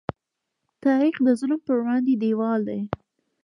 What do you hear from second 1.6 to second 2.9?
په وړاندې دیوال دی.